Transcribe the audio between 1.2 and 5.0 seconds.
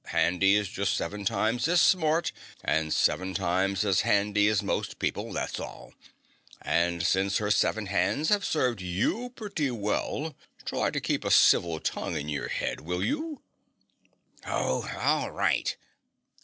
times as smart and seven times as handy as most